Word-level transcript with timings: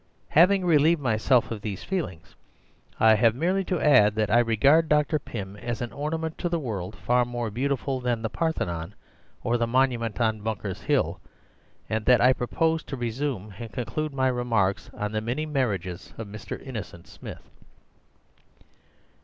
Having 0.29 0.65
relieved 0.65 0.99
myself 0.99 1.51
of 1.51 1.61
these 1.61 1.83
feelings, 1.83 2.33
I 2.99 3.13
have 3.13 3.35
merely 3.35 3.63
to 3.65 3.79
add 3.79 4.15
that 4.15 4.31
I 4.31 4.39
regard 4.39 4.89
Dr. 4.89 5.19
Pym 5.19 5.55
as 5.57 5.79
an 5.79 5.93
ornament 5.93 6.39
to 6.39 6.49
the 6.49 6.57
world 6.57 6.95
far 6.95 7.23
more 7.23 7.51
beautiful 7.51 7.99
than 7.99 8.23
the 8.23 8.27
Parthenon, 8.29 8.95
or 9.43 9.59
the 9.59 9.67
monument 9.67 10.19
on 10.19 10.41
Bunker's 10.41 10.81
Hill, 10.81 11.19
and 11.87 12.03
that 12.05 12.19
I 12.19 12.33
propose 12.33 12.81
to 12.85 12.95
resume 12.97 13.53
and 13.59 13.71
conclude 13.71 14.11
my 14.11 14.29
remarks 14.29 14.89
on 14.95 15.11
the 15.11 15.21
many 15.21 15.45
marriages 15.45 16.15
of 16.17 16.25
Mr. 16.25 16.59
Innocent 16.59 17.05
Smith. 17.05 17.47